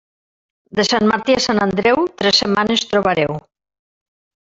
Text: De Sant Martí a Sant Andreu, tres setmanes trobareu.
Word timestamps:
De 0.79 0.85
Sant 0.87 1.05
Martí 1.11 1.35
a 1.41 1.45
Sant 1.47 1.63
Andreu, 1.67 2.01
tres 2.23 2.43
setmanes 2.45 2.85
trobareu. 2.95 3.41